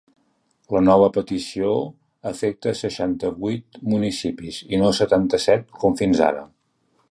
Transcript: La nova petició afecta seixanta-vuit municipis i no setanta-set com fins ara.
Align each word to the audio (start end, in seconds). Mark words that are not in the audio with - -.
La 0.75 0.79
nova 0.85 1.09
petició 1.17 1.73
afecta 2.31 2.73
seixanta-vuit 2.79 3.79
municipis 3.93 4.57
i 4.77 4.83
no 4.85 4.91
setanta-set 5.01 5.71
com 5.85 6.01
fins 6.01 6.27
ara. 6.33 6.43